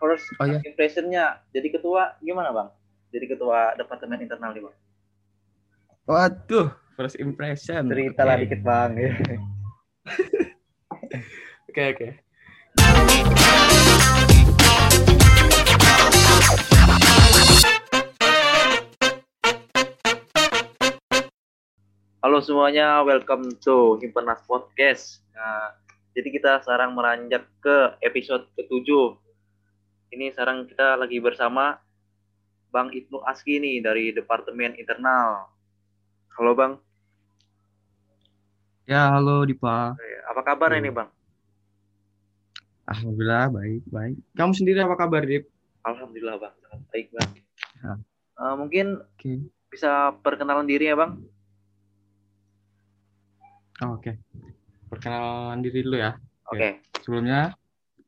first 0.00 0.24
Oh, 0.40 0.48
iya. 0.48 0.58
impressionnya 0.64 1.24
jadi 1.52 1.68
ketua 1.76 2.16
gimana 2.24 2.48
bang? 2.50 2.68
Jadi 3.12 3.26
ketua 3.28 3.76
departemen 3.76 4.24
internal 4.24 4.56
nih 4.56 4.64
bang. 4.64 4.76
Waduh, 6.08 6.72
first 6.96 7.20
impression. 7.20 7.86
Cerita 7.86 8.24
lah 8.24 8.40
Oke. 8.40 8.42
dikit 8.48 8.60
bang. 8.64 8.90
Oke, 11.70 11.82
oke. 11.86 12.08
Halo 22.20 22.38
semuanya, 22.44 23.00
welcome 23.00 23.48
to 23.64 23.96
Himpenas 23.98 24.44
Podcast. 24.44 25.24
Nah, 25.32 25.72
jadi 26.12 26.28
kita 26.28 26.60
sekarang 26.62 26.92
meranjak 26.92 27.48
ke 27.64 27.96
episode 28.04 28.44
ketujuh. 28.54 29.16
Ini 30.10 30.34
sekarang 30.34 30.66
kita 30.66 30.98
lagi 30.98 31.22
bersama 31.22 31.78
Bang 32.74 32.90
Ibnu 32.90 33.22
Aski 33.22 33.62
nih 33.62 33.78
dari 33.78 34.10
Departemen 34.10 34.74
Internal. 34.74 35.46
Halo 36.34 36.52
Bang, 36.58 36.82
Ya, 38.90 39.06
halo 39.14 39.46
Dipa. 39.46 39.94
Apa 40.26 40.42
kabar 40.42 40.74
ini 40.74 40.90
Bang? 40.90 41.06
Alhamdulillah 42.90 43.46
baik, 43.54 43.86
baik. 43.86 44.18
Kamu 44.34 44.50
sendiri 44.50 44.82
apa 44.82 44.98
kabar, 44.98 45.22
Dip? 45.22 45.46
Alhamdulillah 45.86 46.42
Bang, 46.42 46.54
sangat 46.58 46.82
baik 46.90 47.06
Bang. 47.14 47.30
Ya. 47.78 47.92
Eh, 48.34 48.54
mungkin 48.58 48.98
Oke. 49.14 49.46
bisa 49.70 50.10
perkenalan 50.26 50.66
diri 50.66 50.90
ya 50.90 50.98
Bang? 50.98 51.22
Oh, 53.86 53.94
oke. 53.94 54.18
Perkenalan 54.90 55.62
diri 55.62 55.86
dulu 55.86 55.94
ya. 55.94 56.18
Oke, 56.50 56.82
Sebelumnya, 57.06 57.54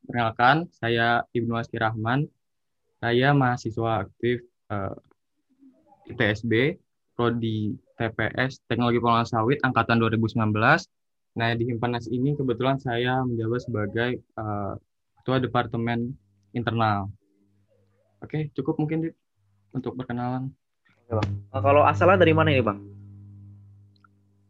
perkenalkan, 0.06 0.68
saya 0.74 1.22
Ibnu 1.30 1.54
Aski 1.56 1.78
Rahman. 1.78 2.26
Saya 3.02 3.34
mahasiswa 3.34 4.06
aktif 4.06 4.42
eh, 4.70 4.94
ITSB, 6.10 6.78
Prodi 7.14 7.74
TPS 7.98 8.62
Teknologi 8.66 8.98
Pengolahan 9.02 9.26
Sawit 9.26 9.58
Angkatan 9.62 9.98
2019. 9.98 10.54
Nah, 11.32 11.48
di 11.56 11.64
Himpenas 11.64 12.06
ini 12.12 12.36
kebetulan 12.36 12.76
saya 12.78 13.22
menjabat 13.26 13.60
sebagai 13.62 14.10
eh, 14.22 14.74
Ketua 15.22 15.38
Departemen 15.38 16.14
Internal. 16.52 17.10
Oke, 18.22 18.50
cukup 18.54 18.78
mungkin 18.78 19.10
untuk 19.74 19.98
perkenalan. 19.98 20.50
Eh, 21.10 21.26
kalau 21.50 21.82
asalnya 21.82 22.22
dari 22.22 22.34
mana 22.34 22.54
ini 22.54 22.62
Bang? 22.62 22.78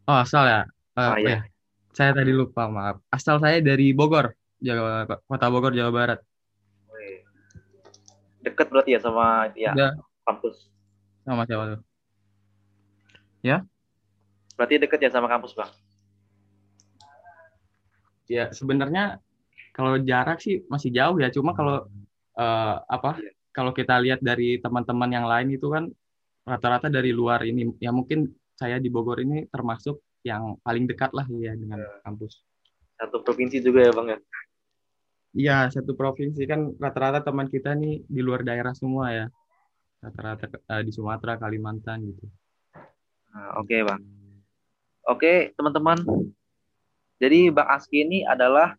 Oh, 0.04 0.18
asal 0.20 0.44
ya? 0.44 0.62
Eh, 0.96 1.00
Ah, 1.00 1.16
iya. 1.16 1.28
ya. 1.30 1.40
Saya 1.92 2.16
tadi 2.16 2.32
lupa, 2.32 2.68
maaf. 2.68 3.00
Asal 3.12 3.36
saya 3.36 3.60
dari 3.60 3.92
Bogor, 3.92 4.32
Jawa, 4.62 5.04
Kota 5.26 5.46
Bogor, 5.50 5.74
Jawa 5.74 5.90
Barat. 5.90 6.20
Wih. 6.94 7.26
Deket 8.46 8.70
berarti 8.70 8.94
ya 8.94 9.00
sama 9.02 9.50
ya 9.58 9.74
Udah 9.74 9.92
kampus. 10.22 10.70
sama 11.26 11.42
siapa 11.46 11.76
tuh? 11.76 11.80
Berarti 14.56 14.78
deket 14.78 15.00
ya 15.02 15.10
sama 15.10 15.26
kampus 15.26 15.58
Bang? 15.58 15.74
Ya, 18.30 18.46
sebenarnya 18.54 19.18
kalau 19.74 19.98
jarak 19.98 20.38
sih 20.38 20.62
masih 20.70 20.94
jauh 20.94 21.18
ya. 21.18 21.34
Cuma 21.34 21.50
kalau 21.50 21.82
eh, 22.38 22.76
apa? 22.86 23.18
Iya. 23.18 23.32
Kalau 23.52 23.74
kita 23.74 23.98
lihat 24.00 24.22
dari 24.24 24.56
teman-teman 24.62 25.10
yang 25.12 25.26
lain 25.28 25.52
itu 25.52 25.66
kan 25.68 25.90
rata-rata 26.46 26.88
dari 26.88 27.10
luar 27.12 27.42
ini. 27.44 27.68
Ya 27.82 27.90
mungkin 27.92 28.32
saya 28.56 28.78
di 28.78 28.88
Bogor 28.88 29.20
ini 29.20 29.44
termasuk 29.50 30.00
yang 30.22 30.56
paling 30.62 30.86
dekat 30.86 31.10
lah 31.12 31.26
ya 31.28 31.52
dengan 31.52 31.82
Iya. 31.82 32.00
kampus. 32.06 32.40
Satu 32.96 33.18
provinsi 33.26 33.58
juga 33.58 33.82
ya 33.82 33.92
Bang 33.92 34.08
ya? 34.14 34.18
Iya, 35.32 35.72
satu 35.72 35.96
provinsi 35.96 36.44
kan 36.44 36.76
rata-rata 36.76 37.24
teman 37.24 37.48
kita 37.48 37.72
nih 37.72 38.04
di 38.04 38.20
luar 38.20 38.44
daerah 38.44 38.76
semua 38.76 39.08
ya. 39.08 39.26
Rata-rata 40.04 40.44
eh, 40.48 40.82
di 40.84 40.92
Sumatera, 40.92 41.40
Kalimantan 41.40 42.04
gitu. 42.04 42.28
Nah, 43.32 43.56
Oke 43.56 43.80
bang. 43.80 44.00
Oke 45.08 45.56
teman-teman. 45.56 46.04
Jadi 47.16 47.48
Bang 47.48 47.70
Aski 47.72 48.04
ini 48.04 48.28
adalah 48.28 48.76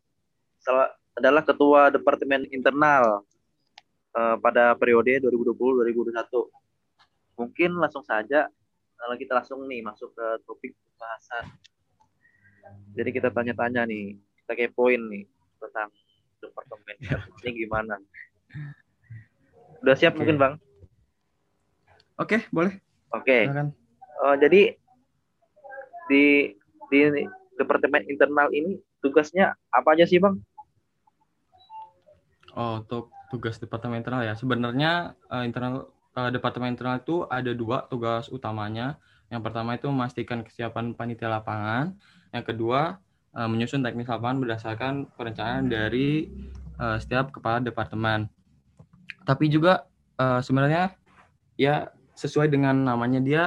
adalah 1.17 1.41
ketua 1.41 1.89
departemen 1.89 2.45
internal 2.53 3.25
eh, 4.13 4.35
pada 4.37 4.77
periode 4.77 5.25
2020-2021. 5.25 6.13
Mungkin 7.33 7.81
langsung 7.81 8.05
saja 8.05 8.45
kalau 8.93 9.15
kita 9.17 9.41
langsung 9.41 9.65
nih 9.65 9.81
masuk 9.81 10.13
ke 10.13 10.27
topik 10.45 10.77
pembahasan. 10.77 11.49
Jadi 12.93 13.09
kita 13.09 13.33
tanya-tanya 13.33 13.89
nih, 13.89 14.21
kita 14.45 14.53
kepoin 14.53 15.01
nih 15.09 15.25
tentang 15.57 15.89
departemen 16.53 16.95
ini 17.41 17.49
gimana. 17.65 17.97
Udah 19.81 19.95
siap 19.97 20.13
Oke. 20.13 20.21
mungkin 20.21 20.37
bang? 20.37 20.53
Oke, 22.21 22.37
boleh. 22.53 22.77
Oke. 23.09 23.49
Silakan. 23.49 23.73
Oh, 24.21 24.35
jadi 24.37 24.77
di 26.07 26.53
di 26.93 26.99
departemen 27.57 28.05
internal 28.05 28.53
ini 28.53 28.77
tugasnya 29.01 29.57
apa 29.73 29.97
aja 29.97 30.05
sih 30.05 30.21
bang? 30.21 30.37
Oh, 32.53 32.85
untuk 32.85 33.09
tugas 33.33 33.57
departemen 33.57 34.05
internal 34.05 34.21
ya. 34.21 34.37
Sebenarnya 34.37 35.17
eh, 35.33 35.43
internal 35.43 35.89
eh, 36.13 36.29
departemen 36.29 36.77
internal 36.77 37.01
itu 37.01 37.25
ada 37.25 37.49
dua 37.51 37.89
tugas 37.89 38.29
utamanya. 38.29 39.01
Yang 39.33 39.41
pertama 39.49 39.73
itu 39.73 39.89
memastikan 39.89 40.45
kesiapan 40.45 40.93
panitia 40.93 41.33
lapangan. 41.33 41.97
Yang 42.29 42.53
kedua 42.53 43.01
eh, 43.33 43.47
menyusun 43.49 43.81
teknis 43.81 44.09
lapangan 44.09 44.37
berdasarkan 44.41 44.93
perencanaan 45.17 45.69
dari 45.69 46.29
eh, 46.79 46.97
setiap 47.01 47.33
kepala 47.33 47.59
departemen. 47.59 48.29
Tapi 49.25 49.49
juga 49.49 49.89
eh, 50.17 50.39
sebenarnya 50.39 50.93
ya 51.57 51.89
sesuai 52.13 52.49
dengan 52.49 52.85
namanya 52.85 53.19
dia 53.21 53.43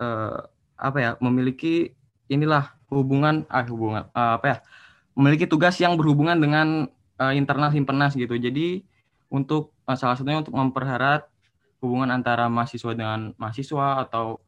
eh, 0.00 0.40
apa 0.80 0.98
ya 1.00 1.10
memiliki 1.20 1.92
inilah 2.32 2.76
hubungan 2.88 3.44
ah 3.52 3.64
hubungan 3.64 4.08
eh, 4.12 4.32
apa 4.40 4.46
ya 4.46 4.56
memiliki 5.18 5.44
tugas 5.44 5.76
yang 5.80 5.96
berhubungan 6.00 6.38
dengan 6.38 6.88
eh, 7.20 7.34
internal 7.36 7.72
himpenas 7.72 8.16
gitu. 8.16 8.36
Jadi 8.36 8.84
untuk 9.32 9.76
eh, 9.88 9.96
salah 9.96 10.16
satunya 10.16 10.40
untuk 10.40 10.56
mempererat 10.56 11.28
hubungan 11.80 12.12
antara 12.12 12.48
mahasiswa 12.52 12.92
dengan 12.92 13.32
mahasiswa 13.40 14.04
atau 14.04 14.40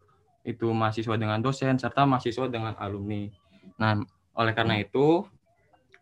itu 0.42 0.68
mahasiswa 0.74 1.14
dengan 1.16 1.38
dosen 1.40 1.78
serta 1.78 2.02
mahasiswa 2.04 2.50
dengan 2.50 2.74
alumni. 2.76 3.30
Nah, 3.78 4.02
oleh 4.32 4.52
karena 4.56 4.80
itu 4.80 5.26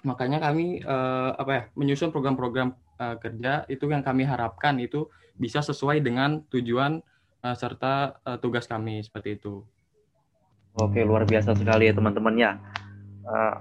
makanya 0.06 0.40
kami 0.40 0.80
eh, 0.80 1.30
apa 1.36 1.52
ya 1.52 1.62
menyusun 1.76 2.14
program-program 2.14 2.72
eh, 3.00 3.16
kerja 3.20 3.68
itu 3.68 3.84
yang 3.90 4.00
kami 4.00 4.24
harapkan 4.24 4.78
itu 4.80 5.10
bisa 5.36 5.60
sesuai 5.60 6.00
dengan 6.00 6.40
tujuan 6.48 7.02
eh, 7.44 7.56
serta 7.56 8.20
eh, 8.24 8.38
tugas 8.40 8.64
kami 8.64 9.04
seperti 9.04 9.36
itu. 9.40 9.64
Oke 10.78 11.02
luar 11.02 11.26
biasa 11.26 11.52
sekali 11.58 11.90
ya 11.90 11.94
teman-temannya. 11.96 12.50
Eh, 13.26 13.54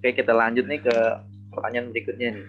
oke 0.00 0.08
kita 0.16 0.32
lanjut 0.32 0.64
nih 0.66 0.80
ke 0.82 0.96
pertanyaan 1.54 1.92
berikutnya 1.92 2.28
nih. 2.40 2.46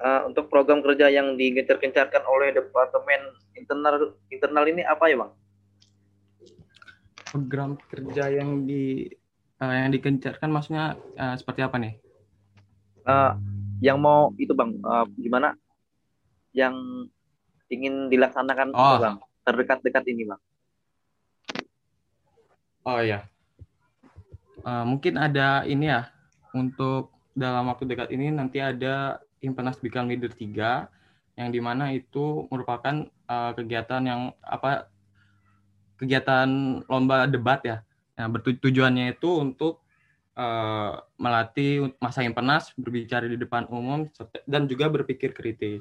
Eh, 0.00 0.20
untuk 0.24 0.48
program 0.48 0.80
kerja 0.80 1.12
yang 1.12 1.36
digencar-gencarkan 1.36 2.24
oleh 2.24 2.56
departemen 2.56 3.36
internal 3.52 4.16
internal 4.32 4.64
ini 4.64 4.80
apa 4.80 5.04
ya 5.12 5.16
bang? 5.20 5.32
Program 7.28 7.70
kerja 7.92 8.32
yang 8.32 8.64
di 8.64 9.12
eh, 9.60 9.74
yang 9.84 9.92
dikencarkan 9.92 10.50
maksudnya 10.50 10.96
eh, 11.14 11.36
seperti 11.36 11.60
apa 11.60 11.76
nih? 11.76 11.94
Eh, 13.04 13.32
yang 13.80 14.00
mau 14.00 14.32
itu 14.36 14.52
bang 14.52 14.76
eh, 14.76 15.06
gimana? 15.20 15.56
Yang 16.56 16.74
ingin 17.70 18.10
dilaksanakan 18.10 18.74
Oh. 18.74 18.98
bang 18.98 19.16
terdekat-dekat 19.46 20.04
ini 20.10 20.22
bang. 20.28 20.40
Oh 22.84 22.98
iya. 23.00 23.28
Eh, 24.64 24.84
mungkin 24.84 25.16
ada 25.16 25.64
ini 25.64 25.88
ya 25.88 26.08
untuk 26.52 27.12
dalam 27.36 27.68
waktu 27.70 27.86
dekat 27.88 28.08
ini 28.12 28.28
nanti 28.32 28.58
ada 28.60 29.22
Himpenas 29.40 29.80
Bikal 29.80 30.04
Leader 30.04 30.28
3 30.32 30.90
yang 31.38 31.48
di 31.48 31.60
mana 31.62 31.92
itu 31.96 32.44
merupakan 32.52 33.06
eh, 33.08 33.50
kegiatan 33.56 34.02
yang 34.04 34.20
apa 34.44 34.88
kegiatan 35.96 36.48
lomba 36.88 37.24
debat 37.28 37.60
ya. 37.64 37.78
Nah, 38.20 38.28
bertujuannya 38.28 39.16
itu 39.16 39.40
untuk 39.40 39.80
eh, 40.36 40.92
melatih 41.16 41.96
masa 41.96 42.20
Himpenas 42.20 42.76
berbicara 42.76 43.24
di 43.24 43.40
depan 43.40 43.64
umum 43.72 44.04
dan 44.44 44.68
juga 44.68 44.92
berpikir 44.92 45.32
kritis. 45.32 45.80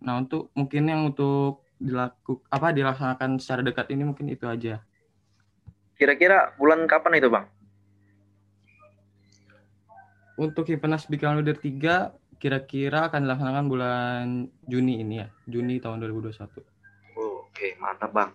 Nah, 0.00 0.16
untuk 0.16 0.48
mungkin 0.56 0.88
yang 0.88 1.12
untuk 1.12 1.68
dilaku 1.76 2.40
apa 2.48 2.72
dilaksanakan 2.72 3.36
secara 3.36 3.60
dekat 3.60 3.92
ini 3.92 4.08
mungkin 4.08 4.32
itu 4.32 4.48
aja. 4.48 4.80
Kira-kira 6.00 6.56
bulan 6.56 6.88
kapan 6.88 7.20
itu 7.20 7.28
bang? 7.28 7.44
Untuk 10.40 10.64
Himpenas 10.72 11.04
Bikal 11.04 11.42
Leader 11.42 11.58
3 11.58 12.16
kira-kira 12.38 13.10
akan 13.10 13.26
dilaksanakan 13.26 13.66
bulan 13.66 14.24
Juni 14.64 15.02
ini 15.02 15.20
ya, 15.20 15.28
Juni 15.44 15.82
tahun 15.82 16.00
2021. 16.00 16.62
Oh, 17.18 17.44
Oke 17.50 17.74
mantap 17.76 18.14
bang. 18.14 18.30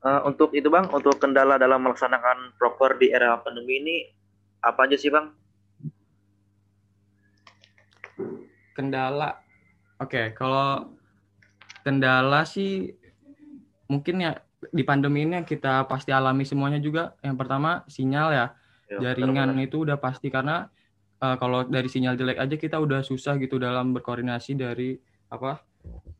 Eh, 0.00 0.20
untuk 0.24 0.56
itu 0.56 0.72
bang, 0.72 0.88
untuk 0.88 1.20
kendala 1.20 1.60
dalam 1.60 1.84
melaksanakan 1.84 2.56
proker 2.56 2.96
di 2.96 3.12
era 3.12 3.36
pandemi 3.40 3.84
ini 3.84 3.96
apa 4.64 4.88
aja 4.88 4.96
sih 4.96 5.12
bang? 5.12 5.28
kendala 8.80 9.36
oke 10.00 10.08
okay, 10.08 10.26
kalau 10.32 10.88
kendala 11.84 12.48
sih 12.48 12.96
mungkin 13.92 14.24
ya 14.24 14.32
di 14.72 14.80
pandemi 14.84 15.28
ini 15.28 15.42
yang 15.42 15.48
kita 15.48 15.84
pasti 15.84 16.12
alami 16.16 16.48
semuanya 16.48 16.80
juga 16.80 17.16
yang 17.20 17.36
pertama 17.36 17.84
sinyal 17.88 18.28
ya, 18.32 18.46
ya 18.88 18.98
jaringan 19.12 19.56
-benar. 19.56 19.66
itu 19.68 19.76
udah 19.84 20.00
pasti 20.00 20.32
karena 20.32 20.68
uh, 21.20 21.36
kalau 21.36 21.68
dari 21.68 21.88
sinyal 21.88 22.16
jelek 22.16 22.40
aja 22.40 22.56
kita 22.56 22.76
udah 22.80 23.04
susah 23.04 23.36
gitu 23.36 23.60
dalam 23.60 23.92
berkoordinasi 23.92 24.56
dari 24.56 24.96
apa 25.28 25.60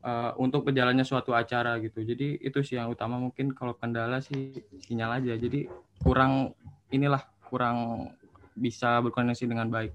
uh, 0.05 0.31
untuk 0.37 0.65
berjalannya 0.67 1.05
suatu 1.05 1.33
acara 1.33 1.77
gitu. 1.81 2.01
Jadi 2.01 2.41
itu 2.41 2.59
sih 2.65 2.77
yang 2.77 2.91
utama. 2.91 3.17
Mungkin 3.17 3.53
kalau 3.53 3.77
kendala 3.77 4.19
sih 4.21 4.61
sinyal 4.85 5.21
aja. 5.21 5.33
Jadi 5.37 5.69
kurang 6.01 6.53
inilah 6.91 7.21
kurang 7.47 8.09
bisa 8.57 8.99
berkoordinasi 9.01 9.47
dengan 9.47 9.69
baik. 9.71 9.93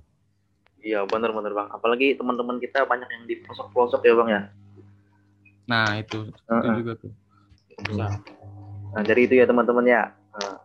Iya 0.80 1.02
benar-benar 1.06 1.52
bang. 1.52 1.68
Apalagi 1.74 2.14
teman-teman 2.14 2.62
kita 2.62 2.86
banyak 2.86 3.08
yang 3.10 3.24
di 3.26 3.42
pelosok-pelosok 3.42 4.00
ya 4.06 4.14
bang 4.14 4.28
ya? 4.30 4.42
Nah 5.66 5.88
itu. 5.98 6.30
Uh 6.46 6.52
-uh. 6.54 6.60
itu 6.62 6.70
juga 6.82 6.92
tuh. 7.00 7.12
Bisa. 7.90 8.06
Nah 8.94 9.02
jadi 9.02 9.20
itu 9.26 9.34
ya 9.34 9.44
teman-teman 9.50 9.84
ya. 9.84 10.02
Uh, 10.36 10.56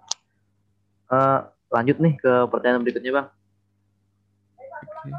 uh, 1.09 1.39
lanjut 1.73 1.97
nih 1.97 2.13
ke 2.21 2.33
pertanyaan 2.53 2.85
berikutnya 2.85 3.13
bang. 3.17 3.27
Okay. 5.01 5.13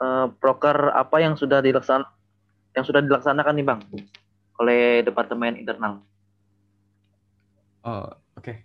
uh, 0.00 0.26
proker 0.40 0.92
apa 0.96 1.16
yang 1.20 1.36
sudah 1.36 1.60
dilaksanakan 1.60 2.15
yang 2.76 2.84
sudah 2.84 3.00
dilaksanakan 3.00 3.54
nih 3.56 3.66
bang 3.66 3.80
oleh 4.60 5.00
departemen 5.00 5.56
internal. 5.56 6.04
Oh 7.82 8.04
oke. 8.36 8.44
Okay. 8.44 8.56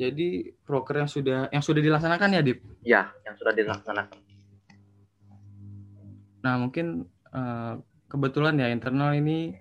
jadi 0.00 0.56
proker 0.64 1.04
yang 1.04 1.10
sudah 1.12 1.52
yang 1.52 1.60
sudah 1.60 1.84
dilaksanakan 1.84 2.32
ya 2.32 2.40
Dip? 2.40 2.64
Ya 2.80 3.12
yang 3.28 3.36
sudah 3.36 3.52
dilaksanakan. 3.52 4.18
Nah 6.40 6.54
mungkin 6.56 7.04
uh, 7.36 7.76
kebetulan 8.08 8.56
ya 8.56 8.72
internal 8.72 9.12
ini 9.12 9.52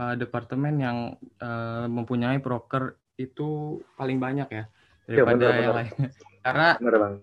uh, 0.00 0.16
departemen 0.16 0.80
yang 0.80 0.98
uh, 1.44 1.84
mempunyai 1.92 2.40
proker 2.40 2.96
itu 3.20 3.78
paling 4.00 4.16
banyak 4.16 4.48
ya 4.48 4.64
iya, 5.04 5.20
daripada 5.20 5.36
ya, 5.36 5.50
bener, 5.52 5.60
yang 5.60 5.76
lain. 5.76 5.92
Karena 6.44 6.68
bener, 6.80 6.96
bang. 6.96 7.14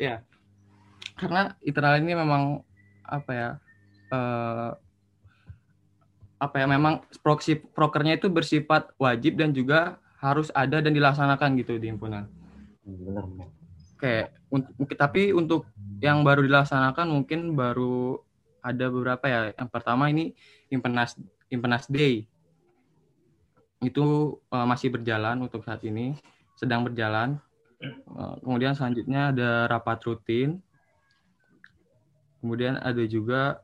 ya 0.00 0.16
karena 1.20 1.52
internal 1.60 2.00
ini 2.00 2.16
memang 2.16 2.64
apa 3.04 3.30
ya 3.36 3.48
uh, 4.10 4.70
apa 6.40 6.56
ya 6.56 6.66
memang 6.66 7.04
proxy 7.20 7.56
prokernya 7.56 8.16
itu 8.16 8.32
bersifat 8.32 8.92
wajib 8.96 9.36
dan 9.36 9.52
juga 9.52 10.00
harus 10.20 10.48
ada 10.52 10.80
dan 10.80 10.92
dilaksanakan 10.92 11.56
gitu 11.60 11.76
di 11.76 11.88
himpunan. 11.88 12.28
Benar, 12.84 13.24
benar. 13.24 13.48
Oke, 13.96 14.16
untuk 14.48 14.88
tapi 14.96 15.22
untuk 15.36 15.68
yang 16.00 16.24
baru 16.24 16.40
dilaksanakan 16.44 17.12
mungkin 17.12 17.52
baru 17.52 18.20
ada 18.64 18.88
beberapa 18.88 19.24
ya. 19.28 19.40
Yang 19.56 19.68
pertama 19.68 20.08
ini 20.08 20.32
Impenas 20.72 21.16
Impenas 21.52 21.84
Day. 21.88 22.24
Itu 23.80 24.36
uh, 24.52 24.66
masih 24.68 24.92
berjalan 24.92 25.40
untuk 25.40 25.64
saat 25.64 25.80
ini, 25.84 26.16
sedang 26.56 26.84
berjalan. 26.84 27.40
Uh, 28.12 28.36
kemudian 28.44 28.76
selanjutnya 28.76 29.32
ada 29.32 29.64
rapat 29.68 30.04
rutin 30.04 30.60
Kemudian 32.40 32.80
ada 32.80 33.04
juga 33.04 33.60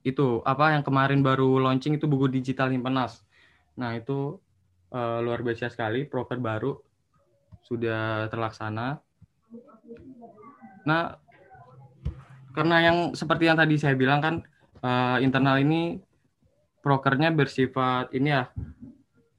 itu 0.00 0.40
apa 0.48 0.72
yang 0.72 0.82
kemarin 0.84 1.20
baru 1.20 1.60
launching 1.60 1.96
itu 2.00 2.08
buku 2.08 2.32
digital 2.32 2.72
Himpenas. 2.72 3.20
Nah, 3.76 3.96
itu 3.96 4.40
uh, 4.92 5.18
luar 5.20 5.44
biasa 5.44 5.68
sekali 5.68 6.08
proker 6.08 6.40
baru 6.40 6.76
sudah 7.64 8.26
terlaksana. 8.32 8.98
Nah, 10.88 11.02
karena 12.56 12.76
yang 12.80 12.96
seperti 13.12 13.46
yang 13.46 13.58
tadi 13.60 13.76
saya 13.76 13.94
bilang 13.94 14.20
kan 14.24 14.34
uh, 14.82 15.20
internal 15.20 15.60
ini 15.60 16.00
prokernya 16.80 17.30
bersifat 17.30 18.10
ini 18.16 18.32
ya 18.32 18.48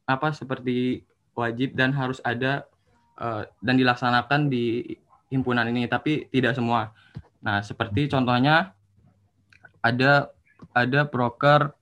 apa 0.06 0.30
seperti 0.32 1.02
wajib 1.34 1.74
dan 1.74 1.92
harus 1.96 2.22
ada 2.22 2.70
uh, 3.18 3.50
dan 3.64 3.76
dilaksanakan 3.82 4.52
di 4.52 4.96
himpunan 5.32 5.66
ini, 5.72 5.88
tapi 5.88 6.28
tidak 6.30 6.54
semua. 6.60 6.92
Nah, 7.42 7.64
seperti 7.64 8.12
contohnya 8.12 8.76
ada 9.82 10.30
ada 10.72 11.08
proker 11.10 11.74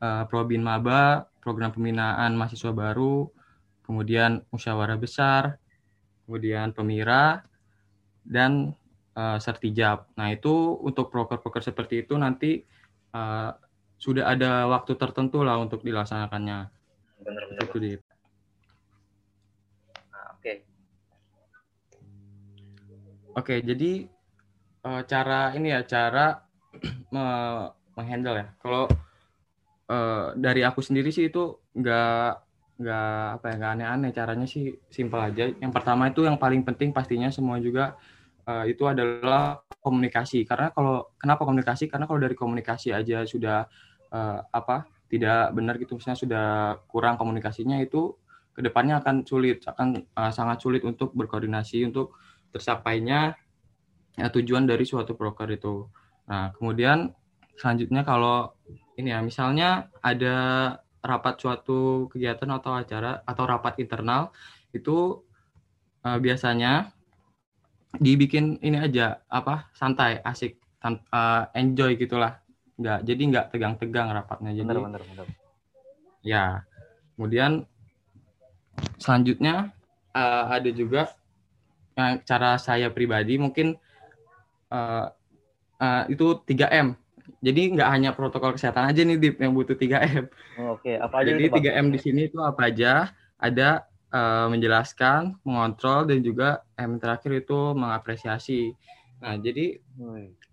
uh, 0.00 0.24
Probin 0.30 0.62
Maba, 0.62 1.26
program 1.42 1.74
pembinaan 1.74 2.38
mahasiswa 2.38 2.72
baru, 2.72 3.28
kemudian 3.84 4.42
musyawarah 4.48 4.96
besar, 4.96 5.60
kemudian 6.24 6.72
pemira 6.72 7.44
dan 8.24 8.72
uh, 9.18 9.36
sertijab. 9.36 10.08
Nah, 10.16 10.32
itu 10.32 10.80
untuk 10.80 11.12
proker-proker 11.12 11.60
seperti 11.60 12.06
itu 12.06 12.16
nanti 12.16 12.64
uh, 13.12 13.52
sudah 14.00 14.32
ada 14.32 14.66
waktu 14.68 14.96
tertentu 14.96 15.44
lah 15.44 15.60
untuk 15.60 15.84
dilaksanakannya. 15.84 16.72
Benar-benar. 17.20 17.64
Itu 17.64 17.78
Oke, 23.34 23.66
jadi 23.66 24.06
uh, 24.86 25.02
cara 25.10 25.50
ini 25.58 25.74
ya 25.74 25.82
cara 25.82 26.46
menghandle 27.94 28.36
ya. 28.38 28.46
Kalau 28.60 28.84
uh, 29.90 30.34
dari 30.36 30.62
aku 30.62 30.82
sendiri 30.84 31.10
sih 31.10 31.30
itu 31.30 31.58
nggak 31.74 32.44
nggak 32.74 33.24
apa 33.38 33.44
ya 33.46 33.54
nggak 33.54 33.72
aneh-aneh 33.78 34.10
caranya 34.10 34.46
sih 34.46 34.74
simpel 34.90 35.22
aja. 35.22 35.50
Yang 35.50 35.72
pertama 35.72 36.10
itu 36.10 36.26
yang 36.26 36.38
paling 36.38 36.66
penting 36.66 36.90
pastinya 36.90 37.30
semua 37.30 37.62
juga 37.62 37.94
uh, 38.46 38.64
itu 38.66 38.84
adalah 38.84 39.62
komunikasi. 39.78 40.42
Karena 40.44 40.74
kalau 40.74 41.14
kenapa 41.16 41.46
komunikasi? 41.46 41.86
Karena 41.86 42.10
kalau 42.10 42.20
dari 42.20 42.34
komunikasi 42.34 42.90
aja 42.90 43.22
sudah 43.24 43.66
uh, 44.10 44.38
apa 44.50 44.90
tidak 45.08 45.54
benar 45.54 45.78
gitu 45.78 45.94
misalnya 45.94 46.18
sudah 46.18 46.46
kurang 46.90 47.14
komunikasinya 47.14 47.78
itu 47.78 48.18
ke 48.54 48.62
depannya 48.62 48.98
akan 49.02 49.22
sulit 49.26 49.62
akan 49.66 50.02
uh, 50.14 50.32
sangat 50.34 50.62
sulit 50.62 50.82
untuk 50.82 51.14
berkoordinasi 51.14 51.86
untuk 51.86 52.18
tersapainya 52.54 53.34
ya, 54.14 54.30
tujuan 54.30 54.66
dari 54.66 54.86
suatu 54.86 55.18
broker 55.18 55.50
itu. 55.50 55.90
Nah, 56.30 56.54
kemudian 56.54 57.10
selanjutnya 57.58 58.02
kalau 58.02 58.52
ini 58.94 59.10
ya, 59.10 59.20
misalnya 59.22 59.90
ada 60.00 60.36
rapat 61.04 61.36
suatu 61.36 62.08
kegiatan 62.08 62.48
atau 62.48 62.72
acara 62.72 63.20
atau 63.28 63.44
rapat 63.44 63.76
internal 63.82 64.32
itu 64.72 65.20
uh, 66.06 66.18
biasanya 66.18 66.94
dibikin 68.00 68.58
ini 68.64 68.80
aja 68.80 69.22
apa 69.28 69.70
santai 69.76 70.18
asik 70.24 70.58
uh, 70.82 71.46
enjoy 71.54 71.94
gitulah 71.94 72.40
nggak 72.74 73.06
jadi 73.06 73.22
nggak 73.30 73.46
tegang-tegang 73.54 74.10
rapatnya 74.10 74.50
jadi 74.50 74.66
benar, 74.66 74.82
benar, 74.82 75.02
benar. 75.06 75.26
ya 76.26 76.44
kemudian 77.14 77.68
selanjutnya 78.98 79.70
uh, 80.16 80.44
ada 80.50 80.70
juga 80.74 81.14
uh, 81.98 82.14
cara 82.26 82.58
saya 82.58 82.90
pribadi 82.90 83.38
mungkin 83.38 83.78
uh, 84.70 85.06
uh, 85.78 86.02
itu 86.10 86.42
3M. 86.46 86.98
Jadi 87.44 87.76
nggak 87.76 87.90
hanya 87.92 88.10
protokol 88.16 88.56
kesehatan 88.56 88.88
aja 88.88 89.04
nih 89.04 89.20
Dip 89.20 89.36
yang 89.36 89.52
butuh 89.52 89.76
3M. 89.76 90.32
Oh, 90.64 90.80
Oke, 90.80 90.88
okay. 90.88 90.96
apa 90.96 91.20
aja 91.20 91.36
Jadi 91.36 91.44
itu, 91.44 91.56
3M 91.60 91.86
di 91.92 92.00
sini 92.00 92.20
itu 92.32 92.40
apa 92.40 92.72
aja? 92.72 93.12
Ada 93.36 93.84
uh, 94.08 94.48
menjelaskan, 94.48 95.36
mengontrol 95.44 96.08
dan 96.08 96.24
juga 96.24 96.64
M 96.80 96.96
terakhir 96.96 97.44
itu 97.44 97.76
mengapresiasi. 97.76 98.72
Nah, 99.20 99.36
jadi 99.36 99.76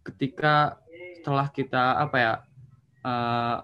ketika 0.03 0.83
setelah 1.15 1.47
kita 1.47 2.01
apa 2.01 2.17
ya 2.19 2.33
uh, 3.07 3.57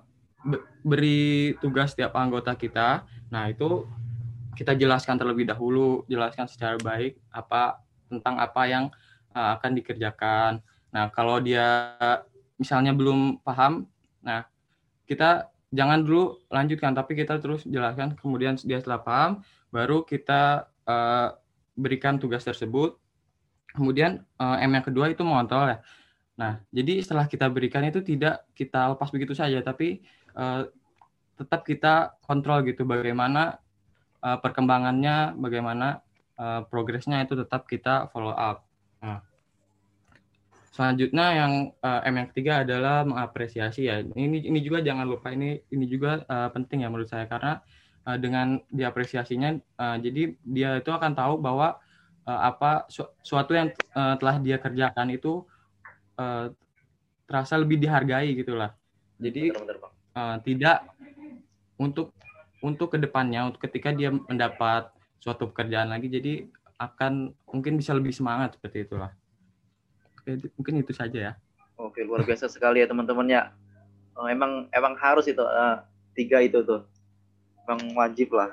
beri 0.87 1.59
tugas 1.59 1.91
setiap 1.91 2.15
anggota 2.15 2.55
kita, 2.55 3.03
nah 3.27 3.51
itu 3.51 3.83
kita 4.55 4.71
jelaskan 4.71 5.19
terlebih 5.19 5.43
dahulu, 5.51 6.07
jelaskan 6.07 6.47
secara 6.47 6.79
baik 6.79 7.19
apa 7.35 7.83
tentang 8.07 8.39
apa 8.39 8.61
yang 8.71 8.85
uh, 9.35 9.59
akan 9.59 9.71
dikerjakan. 9.75 10.63
Nah, 10.95 11.11
kalau 11.11 11.43
dia 11.43 11.99
misalnya 12.57 12.93
belum 12.93 13.41
paham, 13.45 13.85
nah 14.21 14.45
kita 15.07 15.49
jangan 15.71 16.03
dulu 16.03 16.41
lanjutkan, 16.51 16.91
tapi 16.97 17.15
kita 17.15 17.39
terus 17.39 17.63
jelaskan. 17.63 18.15
Kemudian 18.19 18.59
dia 18.61 18.81
setelah 18.81 19.01
paham, 19.01 19.31
baru 19.71 20.03
kita 20.03 20.67
uh, 20.87 21.37
berikan 21.77 22.17
tugas 22.19 22.43
tersebut. 22.43 22.97
Kemudian 23.75 24.25
uh, 24.41 24.57
M 24.57 24.73
yang 24.73 24.85
kedua 24.85 25.11
itu 25.11 25.21
mengontrol 25.21 25.69
ya. 25.69 25.79
Nah, 26.37 26.61
jadi 26.69 27.01
setelah 27.01 27.25
kita 27.29 27.49
berikan 27.49 27.85
itu 27.85 28.01
tidak 28.01 28.45
kita 28.53 28.93
lepas 28.93 29.09
begitu 29.09 29.33
saja, 29.33 29.61
tapi 29.61 30.01
uh, 30.37 30.65
tetap 31.37 31.61
kita 31.65 32.17
kontrol 32.25 32.65
gitu 32.65 32.85
bagaimana 32.85 33.61
uh, 34.25 34.37
perkembangannya, 34.41 35.37
bagaimana 35.37 36.01
uh, 36.37 36.65
progresnya 36.65 37.21
itu 37.21 37.37
tetap 37.37 37.69
kita 37.69 38.09
follow 38.09 38.33
up. 38.33 38.65
Nah, 39.01 39.21
selanjutnya 40.77 41.25
yang 41.33 41.51
uh, 41.81 42.05
M 42.05 42.21
yang 42.21 42.29
ketiga 42.29 42.61
adalah 42.61 43.01
mengapresiasi 43.01 43.89
ya. 43.89 44.05
Ini 44.05 44.45
ini 44.45 44.59
juga 44.61 44.85
jangan 44.85 45.09
lupa 45.09 45.33
ini 45.33 45.57
ini 45.73 45.89
juga 45.89 46.21
uh, 46.29 46.53
penting 46.53 46.85
ya 46.85 46.93
menurut 46.93 47.09
saya 47.09 47.25
karena 47.25 47.65
uh, 48.05 48.17
dengan 48.21 48.61
diapresiasinya 48.69 49.57
uh, 49.81 49.97
jadi 49.97 50.37
dia 50.45 50.77
itu 50.77 50.93
akan 50.93 51.17
tahu 51.17 51.41
bahwa 51.41 51.81
uh, 52.29 52.41
apa 52.45 52.85
su 52.93 53.01
suatu 53.25 53.57
yang 53.57 53.73
uh, 53.97 54.21
telah 54.21 54.37
dia 54.37 54.61
kerjakan 54.61 55.09
itu 55.09 55.41
uh, 56.21 56.53
terasa 57.25 57.57
lebih 57.57 57.81
dihargai 57.81 58.37
gitulah. 58.37 58.77
Jadi 59.17 59.49
uh, 60.13 60.37
tidak 60.45 60.85
untuk 61.81 62.13
untuk 62.61 62.93
ke 62.93 63.01
depannya 63.01 63.49
untuk 63.49 63.65
ketika 63.65 63.89
dia 63.89 64.13
mendapat 64.13 64.93
suatu 65.17 65.49
pekerjaan 65.49 65.89
lagi 65.89 66.05
jadi 66.05 66.45
akan 66.77 67.33
mungkin 67.49 67.81
bisa 67.81 67.97
lebih 67.97 68.13
semangat 68.13 68.53
seperti 68.53 68.85
itulah. 68.85 69.09
Oke, 70.27 70.51
mungkin 70.59 70.83
itu 70.83 70.91
saja 70.91 71.19
ya. 71.31 71.33
Oke, 71.79 72.03
luar 72.03 72.27
biasa 72.27 72.51
sekali 72.51 72.83
ya 72.83 72.87
teman-teman 72.91 73.23
ya. 73.31 73.55
Oh, 74.19 74.27
emang 74.27 74.67
emang 74.75 74.99
harus 74.99 75.23
itu 75.23 75.39
uh, 75.39 75.79
tiga 76.19 76.43
itu 76.43 76.59
tuh. 76.67 76.83
Emang 77.63 77.95
wajib 77.95 78.35
lah. 78.35 78.51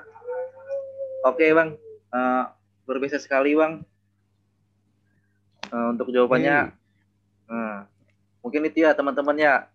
Oke, 1.27 1.51
Bang. 1.51 1.75
Uh, 2.15 2.47
luar 2.87 2.97
biasa 3.03 3.19
sekali, 3.19 3.59
Bang. 3.59 3.83
Uh, 5.67 5.91
untuk 5.91 6.15
jawabannya. 6.15 6.71
Hmm. 7.51 7.51
Uh, 7.51 7.77
mungkin 8.39 8.71
itu 8.71 8.87
ya 8.87 8.95
teman-teman 8.95 9.35
ya. 9.35 9.67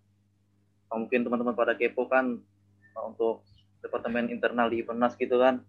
Mungkin 0.88 1.20
teman-teman 1.20 1.52
pada 1.52 1.76
kepo 1.76 2.08
kan 2.08 2.40
uh, 2.96 3.04
untuk 3.04 3.44
departemen 3.84 4.32
internal 4.32 4.72
di 4.72 4.80
Penas 4.80 5.20
gitu 5.20 5.36
kan 5.36 5.60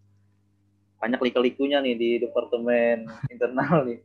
banyak 1.02 1.18
liku-likunya 1.18 1.82
nih 1.82 1.98
di 1.98 2.10
departemen 2.22 3.10
internal 3.34 3.90
nih. 3.90 4.00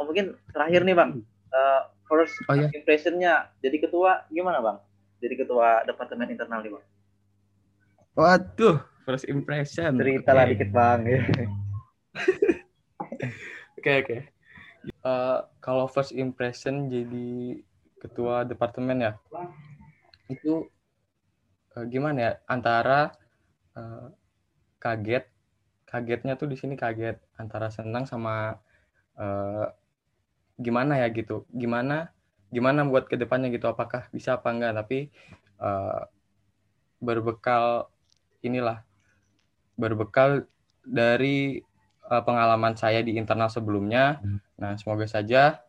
Oh, 0.00 0.08
mungkin 0.08 0.32
terakhir 0.52 0.84
nih 0.84 0.96
bang, 0.96 1.10
uh, 1.52 1.90
first 2.06 2.34
oh, 2.48 2.54
iya. 2.54 2.70
impressionnya 2.74 3.50
jadi 3.62 3.76
ketua 3.82 4.24
gimana 4.30 4.58
bang? 4.62 4.78
Jadi 5.22 5.34
ketua 5.46 5.82
departemen 5.86 6.30
internal 6.32 6.62
nih 6.62 6.72
bang. 6.74 6.84
Waduh, 8.16 8.80
first 9.04 9.28
impression. 9.28 10.00
Cerita 10.00 10.32
lah 10.32 10.48
okay. 10.48 10.52
dikit 10.56 10.70
bang. 10.72 11.00
Oke 13.86 14.02
oke. 14.02 14.18
Eh, 14.90 15.38
kalau 15.62 15.86
first 15.86 16.10
impression 16.10 16.90
jadi 16.90 17.58
ketua 18.02 18.42
departemen 18.42 18.98
ya, 18.98 19.12
itu 20.26 20.66
uh, 21.74 21.84
gimana 21.86 22.18
ya? 22.18 22.32
Antara 22.50 23.14
uh, 23.78 24.10
kaget 24.82 25.26
kagetnya 25.86 26.34
tuh 26.34 26.50
di 26.50 26.58
sini 26.58 26.74
kaget 26.74 27.22
antara 27.38 27.70
senang 27.70 28.10
sama 28.10 28.58
uh, 29.18 29.70
gimana 30.56 31.00
ya 31.00 31.08
gitu 31.12 31.44
gimana 31.52 32.10
gimana 32.48 32.86
buat 32.88 33.04
ke 33.04 33.20
depannya 33.20 33.52
gitu 33.52 33.68
apakah 33.68 34.08
bisa 34.14 34.40
apa 34.40 34.48
enggak 34.48 34.72
tapi 34.72 34.98
uh, 35.60 36.08
berbekal 37.00 37.92
inilah 38.40 38.80
berbekal 39.76 40.48
dari 40.86 41.60
uh, 42.08 42.22
pengalaman 42.22 42.74
saya 42.78 43.02
di 43.04 43.18
internal 43.18 43.50
sebelumnya. 43.52 44.22
Hmm. 44.22 44.40
nah 44.56 44.72
semoga 44.80 45.04
saja 45.04 45.60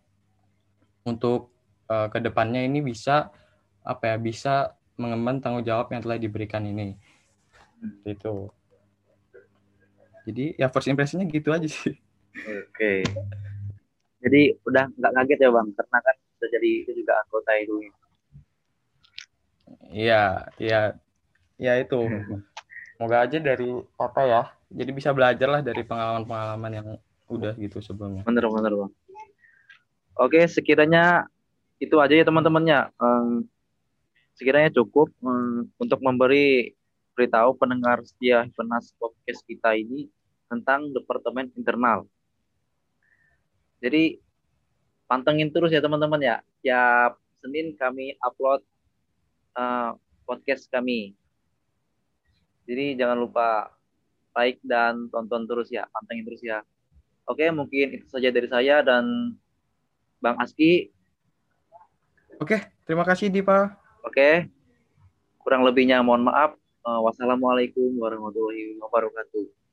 untuk 1.03 1.51
uh, 1.91 2.07
ke 2.07 2.23
depannya 2.23 2.63
ini 2.63 2.79
bisa 2.79 3.33
apa 3.83 4.15
ya 4.15 4.17
bisa 4.19 4.75
mengemban 4.95 5.43
tanggung 5.43 5.67
jawab 5.67 5.91
yang 5.91 5.99
telah 5.99 6.15
diberikan 6.15 6.63
ini. 6.63 6.95
Itu 8.07 8.51
jadi 10.27 10.59
ya 10.59 10.67
first 10.71 10.91
impressionnya 10.91 11.27
gitu 11.27 11.51
aja 11.51 11.67
sih. 11.67 11.95
Oke. 12.37 13.03
okay. 13.03 13.46
Jadi 14.27 14.41
udah 14.67 14.85
nggak 14.91 15.13
kaget 15.15 15.39
ya 15.39 15.49
bang? 15.55 15.67
Karena 15.73 15.97
kan 16.03 16.15
sudah 16.35 16.49
jadi 16.51 16.69
itu 16.83 16.91
juga 16.99 17.13
anggota 17.23 17.51
itu. 17.57 17.75
Iya 19.89 20.23
iya. 20.59 20.81
Ya 21.57 21.73
itu. 21.79 21.99
Semoga 22.97 23.29
aja 23.29 23.37
dari 23.37 23.69
apa 24.01 24.21
ya 24.25 24.41
jadi 24.67 24.91
bisa 24.91 25.13
belajar 25.15 25.47
lah 25.47 25.61
dari 25.63 25.85
pengalaman-pengalaman 25.85 26.71
yang 26.73 26.87
udah 27.31 27.53
gitu 27.55 27.79
sebelumnya. 27.79 28.27
Bener 28.27 28.45
bener 28.51 28.73
bang. 28.73 28.91
Oke 30.17 30.41
sekiranya 30.49 31.29
itu 31.77 31.95
aja 32.01 32.13
ya 32.17 32.25
teman-temannya. 32.25 32.89
Um, 32.97 33.45
sekiranya 34.33 34.73
cukup 34.73 35.13
um, 35.21 35.69
untuk 35.77 36.01
memberi 36.01 36.73
beritahu 37.17 37.57
pendengar 37.57 38.01
setia 38.05 38.45
Penas 38.53 38.93
podcast 39.01 39.41
kita 39.45 39.73
ini 39.73 40.09
tentang 40.49 40.93
departemen 40.93 41.49
internal. 41.57 42.05
Jadi 43.77 44.17
pantengin 45.05 45.49
terus 45.53 45.71
ya 45.71 45.81
teman-teman 45.81 46.19
ya. 46.19 46.35
Tiap 46.61 47.17
Senin 47.41 47.77
kami 47.77 48.17
upload 48.19 48.65
uh, 49.55 49.95
podcast 50.27 50.67
kami. 50.67 51.15
Jadi 52.67 52.99
jangan 52.99 53.15
lupa 53.15 53.71
like 54.35 54.59
dan 54.61 55.07
tonton 55.09 55.47
terus 55.47 55.71
ya, 55.71 55.87
pantengin 55.89 56.27
terus 56.27 56.43
ya. 56.43 56.61
Oke, 57.27 57.47
mungkin 57.51 57.95
itu 57.95 58.05
saja 58.07 58.29
dari 58.29 58.47
saya 58.47 58.83
dan 58.83 59.35
Bang 60.19 60.37
Aski. 60.39 60.91
Oke, 62.37 62.61
terima 62.85 63.03
kasih 63.07 63.31
Dipa. 63.33 63.73
Oke, 64.05 64.47
kurang 65.41 65.65
lebihnya 65.65 66.03
mohon 66.05 66.27
maaf. 66.27 66.55
Uh, 66.87 67.03
wassalamualaikum 67.03 67.99
warahmatullahi 67.99 68.79
wabarakatuh. 68.79 69.66